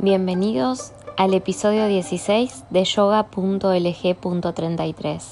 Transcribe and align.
Bienvenidos 0.00 0.92
al 1.16 1.34
episodio 1.34 1.88
16 1.88 2.66
de 2.70 2.84
yoga.lg.33. 2.84 5.22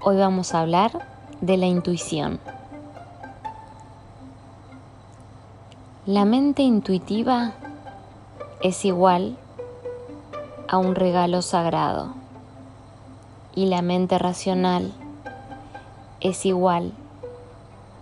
Hoy 0.00 0.16
vamos 0.16 0.54
a 0.54 0.60
hablar 0.60 1.06
de 1.42 1.58
la 1.58 1.66
intuición. 1.66 2.40
La 6.06 6.24
mente 6.24 6.62
intuitiva 6.62 7.52
es 8.62 8.86
igual 8.86 9.36
a 10.66 10.78
un 10.78 10.94
regalo 10.94 11.42
sagrado 11.42 12.14
y 13.54 13.66
la 13.66 13.82
mente 13.82 14.18
racional 14.18 14.90
es 16.22 16.46
igual 16.46 16.94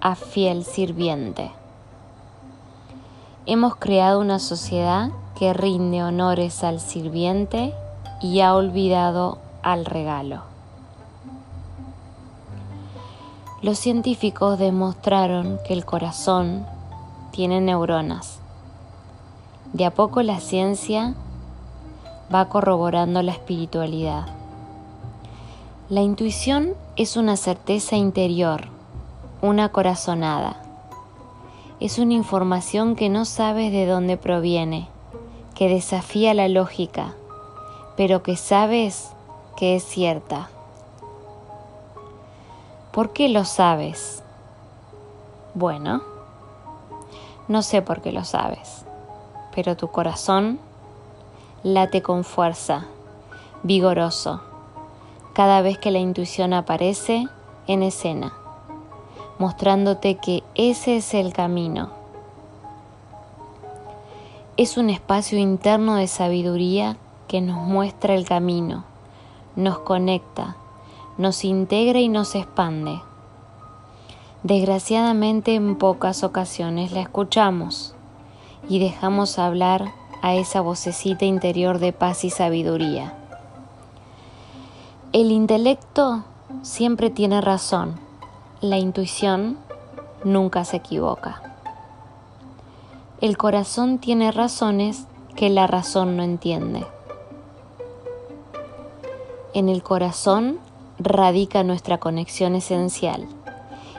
a 0.00 0.14
fiel 0.14 0.64
sirviente. 0.64 1.57
Hemos 3.50 3.76
creado 3.76 4.20
una 4.20 4.40
sociedad 4.40 5.08
que 5.34 5.54
rinde 5.54 6.02
honores 6.02 6.62
al 6.64 6.80
sirviente 6.80 7.72
y 8.20 8.40
ha 8.40 8.54
olvidado 8.54 9.38
al 9.62 9.86
regalo. 9.86 10.42
Los 13.62 13.78
científicos 13.78 14.58
demostraron 14.58 15.58
que 15.66 15.72
el 15.72 15.86
corazón 15.86 16.66
tiene 17.30 17.62
neuronas. 17.62 18.38
De 19.72 19.86
a 19.86 19.92
poco 19.92 20.22
la 20.22 20.40
ciencia 20.40 21.14
va 22.32 22.50
corroborando 22.50 23.22
la 23.22 23.32
espiritualidad. 23.32 24.26
La 25.88 26.02
intuición 26.02 26.74
es 26.96 27.16
una 27.16 27.38
certeza 27.38 27.96
interior, 27.96 28.66
una 29.40 29.70
corazonada 29.70 30.67
es 31.80 31.98
una 31.98 32.14
información 32.14 32.96
que 32.96 33.08
no 33.08 33.24
sabes 33.24 33.70
de 33.70 33.86
dónde 33.86 34.16
proviene, 34.16 34.88
que 35.54 35.68
desafía 35.68 36.34
la 36.34 36.48
lógica, 36.48 37.14
pero 37.96 38.22
que 38.24 38.36
sabes 38.36 39.10
que 39.56 39.76
es 39.76 39.84
cierta. 39.84 40.50
¿Por 42.92 43.12
qué 43.12 43.28
lo 43.28 43.44
sabes? 43.44 44.24
Bueno, 45.54 46.02
no 47.46 47.62
sé 47.62 47.80
por 47.80 48.00
qué 48.00 48.10
lo 48.10 48.24
sabes, 48.24 48.84
pero 49.54 49.76
tu 49.76 49.88
corazón 49.88 50.58
late 51.62 52.02
con 52.02 52.24
fuerza, 52.24 52.86
vigoroso, 53.62 54.40
cada 55.32 55.62
vez 55.62 55.78
que 55.78 55.92
la 55.92 55.98
intuición 55.98 56.52
aparece 56.54 57.28
en 57.68 57.84
escena 57.84 58.37
mostrándote 59.38 60.16
que 60.16 60.42
ese 60.54 60.96
es 60.96 61.14
el 61.14 61.32
camino. 61.32 61.90
Es 64.56 64.76
un 64.76 64.90
espacio 64.90 65.38
interno 65.38 65.94
de 65.94 66.08
sabiduría 66.08 66.96
que 67.28 67.40
nos 67.40 67.58
muestra 67.58 68.14
el 68.14 68.24
camino, 68.24 68.84
nos 69.54 69.78
conecta, 69.78 70.56
nos 71.16 71.44
integra 71.44 72.00
y 72.00 72.08
nos 72.08 72.34
expande. 72.34 73.00
Desgraciadamente 74.42 75.54
en 75.54 75.76
pocas 75.76 76.24
ocasiones 76.24 76.90
la 76.92 77.02
escuchamos 77.02 77.94
y 78.68 78.80
dejamos 78.80 79.38
hablar 79.38 79.92
a 80.22 80.34
esa 80.34 80.60
vocecita 80.60 81.24
interior 81.24 81.78
de 81.78 81.92
paz 81.92 82.24
y 82.24 82.30
sabiduría. 82.30 83.14
El 85.12 85.30
intelecto 85.30 86.24
siempre 86.62 87.10
tiene 87.10 87.40
razón 87.40 88.07
la 88.60 88.76
intuición 88.76 89.56
nunca 90.24 90.64
se 90.64 90.78
equivoca. 90.78 91.40
El 93.20 93.36
corazón 93.36 93.98
tiene 93.98 94.32
razones 94.32 95.06
que 95.36 95.48
la 95.48 95.68
razón 95.68 96.16
no 96.16 96.24
entiende. 96.24 96.84
En 99.54 99.68
el 99.68 99.84
corazón 99.84 100.58
radica 100.98 101.62
nuestra 101.62 101.98
conexión 101.98 102.56
esencial 102.56 103.28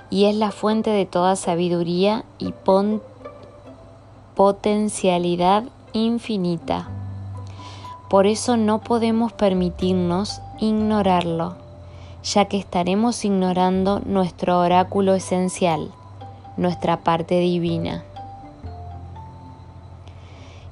y 0.10 0.26
es 0.26 0.36
la 0.36 0.52
fuente 0.52 0.90
de 0.90 1.06
toda 1.06 1.38
sabiduría 1.38 2.26
y 2.38 2.54
potencialidad 4.36 5.64
infinita. 5.94 6.90
Por 8.10 8.28
eso 8.28 8.58
no 8.58 8.82
podemos 8.82 9.32
permitirnos 9.32 10.42
ignorarlo 10.60 11.69
ya 12.24 12.46
que 12.46 12.58
estaremos 12.58 13.24
ignorando 13.26 14.02
nuestro 14.06 14.60
oráculo 14.60 15.14
esencial, 15.16 15.92
nuestra 16.58 16.98
parte 16.98 17.40
divina. 17.40 18.04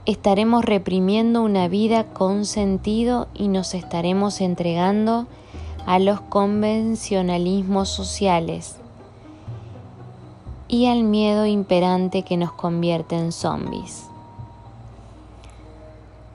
Estaremos 0.05 0.63
reprimiendo 0.63 1.41
una 1.41 1.67
vida 1.67 2.05
con 2.05 2.45
sentido 2.45 3.27
y 3.33 3.49
nos 3.49 3.73
estaremos 3.73 4.39
entregando 4.39 5.27
a 5.85 5.99
los 5.99 6.21
convencionalismos 6.21 7.89
sociales 7.89 8.77
y 10.67 10.87
al 10.87 11.03
miedo 11.03 11.45
imperante 11.45 12.23
que 12.23 12.37
nos 12.37 12.51
convierte 12.51 13.15
en 13.15 13.31
zombies. 13.31 14.05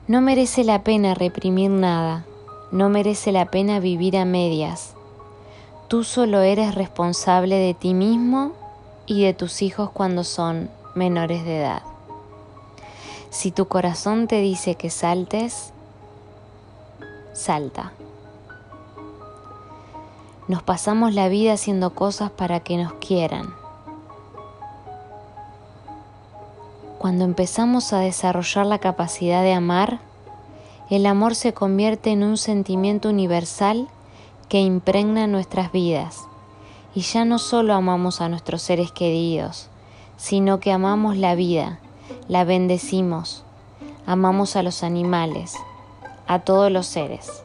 No 0.07 0.21
merece 0.21 0.63
la 0.63 0.83
pena 0.83 1.13
reprimir 1.13 1.71
nada, 1.71 2.25
no 2.71 2.89
merece 2.89 3.31
la 3.31 3.45
pena 3.51 3.79
vivir 3.79 4.17
a 4.17 4.25
medias, 4.25 4.95
Tú 5.93 6.03
solo 6.03 6.41
eres 6.41 6.73
responsable 6.73 7.55
de 7.55 7.75
ti 7.75 7.93
mismo 7.93 8.53
y 9.05 9.25
de 9.25 9.35
tus 9.35 9.61
hijos 9.61 9.91
cuando 9.91 10.23
son 10.23 10.71
menores 10.95 11.45
de 11.45 11.59
edad. 11.59 11.83
Si 13.29 13.51
tu 13.51 13.67
corazón 13.67 14.25
te 14.25 14.41
dice 14.41 14.73
que 14.73 14.89
saltes, 14.89 15.71
salta. 17.33 17.93
Nos 20.47 20.63
pasamos 20.63 21.13
la 21.13 21.27
vida 21.29 21.53
haciendo 21.53 21.93
cosas 21.93 22.31
para 22.31 22.61
que 22.61 22.77
nos 22.77 22.93
quieran. 22.93 23.53
Cuando 26.97 27.23
empezamos 27.23 27.93
a 27.93 27.99
desarrollar 27.99 28.65
la 28.65 28.79
capacidad 28.79 29.43
de 29.43 29.53
amar, 29.53 29.99
el 30.89 31.05
amor 31.05 31.35
se 31.35 31.53
convierte 31.53 32.09
en 32.09 32.23
un 32.23 32.37
sentimiento 32.37 33.09
universal 33.09 33.89
que 34.53 34.61
impregna 34.61 35.25
nuestras 35.25 35.71
vidas. 35.71 36.27
Y 36.93 37.01
ya 37.01 37.25
no 37.25 37.39
solo 37.39 37.73
amamos 37.73 38.21
a 38.21 38.29
nuestros 38.29 38.61
seres 38.61 38.91
queridos, 38.91 39.67
sino 40.15 40.59
que 40.59 40.71
amamos 40.71 41.17
la 41.17 41.33
vida, 41.33 41.79
la 42.27 42.43
bendecimos, 42.43 43.43
amamos 44.05 44.55
a 44.55 44.61
los 44.61 44.83
animales, 44.83 45.55
a 46.27 46.37
todos 46.41 46.71
los 46.71 46.85
seres. 46.85 47.43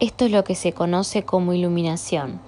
Esto 0.00 0.24
es 0.24 0.32
lo 0.32 0.42
que 0.42 0.56
se 0.56 0.72
conoce 0.72 1.22
como 1.22 1.52
iluminación. 1.52 2.40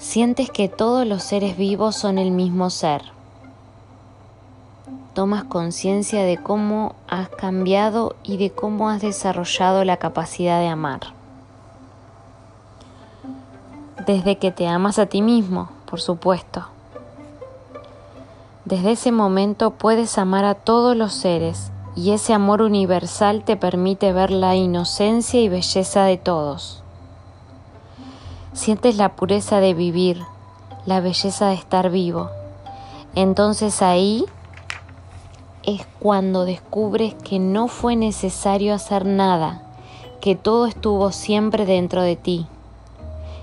Sientes 0.00 0.50
que 0.50 0.68
todos 0.68 1.06
los 1.06 1.22
seres 1.22 1.56
vivos 1.56 1.94
son 1.94 2.18
el 2.18 2.32
mismo 2.32 2.70
ser 2.70 3.15
tomas 5.16 5.44
conciencia 5.44 6.24
de 6.24 6.36
cómo 6.36 6.94
has 7.08 7.30
cambiado 7.30 8.14
y 8.22 8.36
de 8.36 8.50
cómo 8.50 8.90
has 8.90 9.00
desarrollado 9.00 9.82
la 9.82 9.96
capacidad 9.96 10.60
de 10.60 10.68
amar. 10.68 11.00
Desde 14.04 14.36
que 14.36 14.50
te 14.50 14.68
amas 14.68 14.98
a 14.98 15.06
ti 15.06 15.22
mismo, 15.22 15.70
por 15.86 16.02
supuesto. 16.02 16.66
Desde 18.66 18.92
ese 18.92 19.10
momento 19.10 19.70
puedes 19.70 20.18
amar 20.18 20.44
a 20.44 20.52
todos 20.54 20.94
los 20.94 21.14
seres 21.14 21.72
y 21.94 22.10
ese 22.10 22.34
amor 22.34 22.60
universal 22.60 23.42
te 23.42 23.56
permite 23.56 24.12
ver 24.12 24.30
la 24.30 24.54
inocencia 24.54 25.40
y 25.40 25.48
belleza 25.48 26.04
de 26.04 26.18
todos. 26.18 26.82
Sientes 28.52 28.98
la 28.98 29.16
pureza 29.16 29.60
de 29.60 29.72
vivir, 29.72 30.22
la 30.84 31.00
belleza 31.00 31.46
de 31.46 31.54
estar 31.54 31.88
vivo. 31.88 32.28
Entonces 33.14 33.80
ahí 33.80 34.26
es 35.66 35.84
cuando 35.98 36.44
descubres 36.44 37.14
que 37.14 37.40
no 37.40 37.66
fue 37.66 37.96
necesario 37.96 38.72
hacer 38.72 39.04
nada, 39.04 39.62
que 40.20 40.36
todo 40.36 40.66
estuvo 40.66 41.10
siempre 41.10 41.66
dentro 41.66 42.02
de 42.02 42.14
ti 42.14 42.46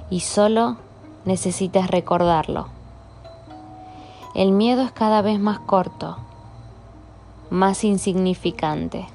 y 0.09 0.21
solo 0.21 0.77
necesitas 1.25 1.91
recordarlo. 1.91 2.67
El 4.35 4.53
miedo 4.53 4.81
es 4.83 4.91
cada 4.91 5.21
vez 5.21 5.39
más 5.39 5.59
corto, 5.59 6.17
más 7.49 7.83
insignificante. 7.83 9.05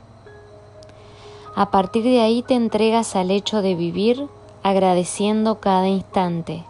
A 1.56 1.70
partir 1.70 2.04
de 2.04 2.20
ahí 2.20 2.42
te 2.42 2.54
entregas 2.54 3.16
al 3.16 3.30
hecho 3.30 3.62
de 3.62 3.74
vivir 3.74 4.28
agradeciendo 4.62 5.60
cada 5.60 5.88
instante, 5.88 6.62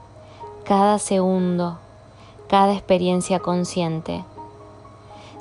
cada 0.64 0.98
segundo, 0.98 1.78
cada 2.48 2.72
experiencia 2.72 3.40
consciente 3.40 4.24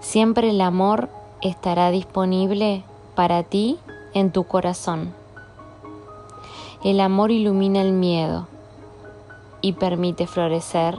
Siempre 0.02 0.50
el 0.50 0.62
amor 0.62 1.10
estará 1.42 1.92
disponible 1.92 2.84
para 3.16 3.44
ti 3.44 3.80
en 4.14 4.32
tu 4.32 4.44
corazón. 4.46 5.14
El 6.84 7.00
amor 7.00 7.32
ilumina 7.32 7.82
el 7.82 7.92
miedo 7.92 8.48
y 9.62 9.74
permite 9.74 10.28
florecer 10.28 10.98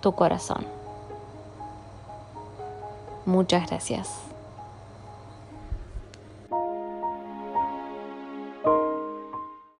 tu 0.00 0.12
corazón. 0.12 0.66
Muchas 3.26 3.66
gracias. 3.66 4.27